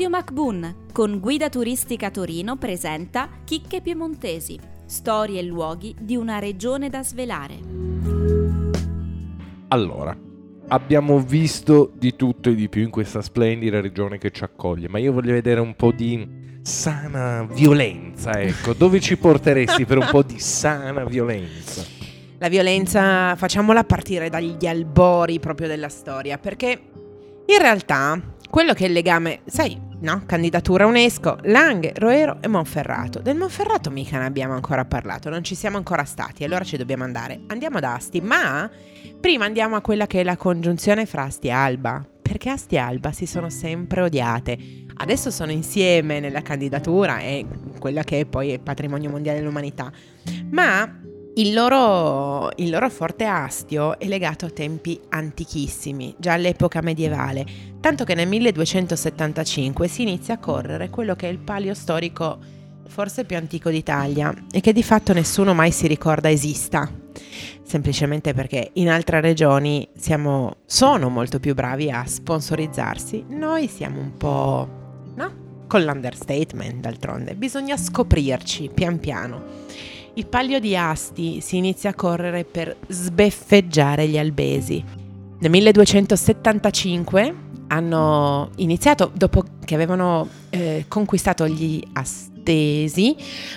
[0.00, 6.88] Radio MacBoon con Guida Turistica Torino presenta Chicche Piemontesi, storie e luoghi di una regione
[6.88, 7.58] da svelare.
[9.68, 10.16] Allora,
[10.68, 14.98] abbiamo visto di tutto e di più in questa splendida regione che ci accoglie, ma
[14.98, 16.26] io voglio vedere un po' di
[16.62, 18.72] sana violenza, ecco.
[18.72, 21.84] Dove ci porteresti per un po' di sana violenza?
[22.38, 26.70] La violenza facciamola partire dagli albori proprio della storia, perché
[27.44, 30.22] in realtà quello che è il legame, sai, no?
[30.26, 33.20] Candidatura UNESCO, Langhe, Roero e Monferrato.
[33.20, 37.04] Del Monferrato mica ne abbiamo ancora parlato, non ci siamo ancora stati, allora ci dobbiamo
[37.04, 37.40] andare.
[37.46, 38.70] Andiamo ad Asti, ma
[39.20, 42.78] prima andiamo a quella che è la congiunzione fra Asti e Alba, perché Asti e
[42.78, 44.58] Alba si sono sempre odiate.
[44.94, 47.46] Adesso sono insieme nella candidatura e
[47.78, 49.90] quella che poi è patrimonio mondiale dell'umanità.
[50.50, 51.00] Ma
[51.34, 57.46] il loro, il loro, forte astio è legato a tempi antichissimi, già all'epoca medievale,
[57.80, 62.38] tanto che nel 1275 si inizia a correre quello che è il palio storico
[62.90, 66.90] forse più antico d'Italia e che di fatto nessuno mai si ricorda esista,
[67.62, 74.16] semplicemente perché in altre regioni siamo, sono molto più bravi a sponsorizzarsi, noi siamo un
[74.16, 74.68] po'...
[75.14, 75.48] no?
[75.68, 79.58] Con l'understatement d'altronde, bisogna scoprirci pian piano.
[80.14, 84.82] Il Palio di Asti si inizia a correre per sbeffeggiare gli albesi.
[85.38, 87.34] Nel 1275
[87.68, 93.16] hanno iniziato, dopo che avevano eh, conquistato gli Astesi,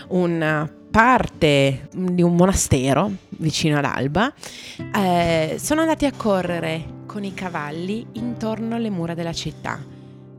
[0.09, 4.31] una parte di un monastero vicino all'Alba,
[4.95, 9.92] eh, sono andati a correre con i cavalli intorno alle mura della città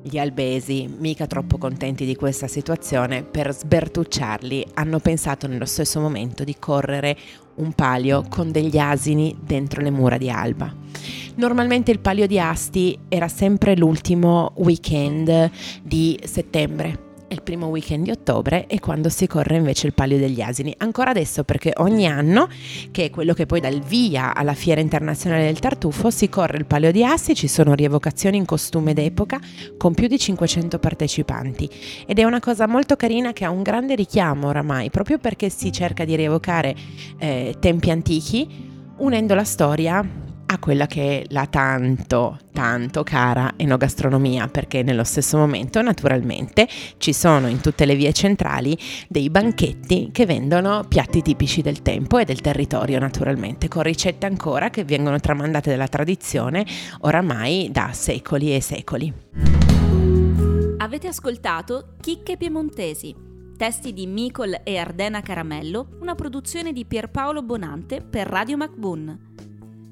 [0.06, 6.44] gli albesi, mica troppo contenti di questa situazione, per sbertucciarli hanno pensato nello stesso momento
[6.44, 7.16] di correre
[7.54, 10.72] un palio con degli asini dentro le mura di Alba.
[11.36, 15.50] Normalmente il palio di Asti era sempre l'ultimo weekend
[15.82, 17.03] di settembre
[17.34, 20.74] il primo weekend di ottobre e quando si corre invece il Palio degli Asini.
[20.78, 22.48] Ancora adesso perché ogni anno,
[22.90, 26.56] che è quello che poi dà il via alla Fiera Internazionale del Tartufo, si corre
[26.56, 29.38] il Palio di Assi, ci sono rievocazioni in costume d'epoca
[29.76, 31.68] con più di 500 partecipanti
[32.06, 35.72] ed è una cosa molto carina che ha un grande richiamo oramai, proprio perché si
[35.72, 36.74] cerca di rievocare
[37.18, 44.48] eh, tempi antichi unendo la storia a quella che è la tanto, tanto cara enogastronomia,
[44.48, 46.66] perché nello stesso momento naturalmente
[46.98, 48.76] ci sono in tutte le vie centrali
[49.08, 54.70] dei banchetti che vendono piatti tipici del tempo e del territorio naturalmente, con ricette ancora
[54.70, 56.64] che vengono tramandate dalla tradizione
[57.00, 59.12] oramai da secoli e secoli.
[60.78, 63.14] Avete ascoltato Chicche Piemontesi,
[63.56, 69.32] testi di Micol e Ardena Caramello, una produzione di Pierpaolo Bonante per Radio MacBoon.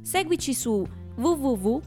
[0.03, 0.87] Seguici su
[1.17, 1.83] www.mbun.it.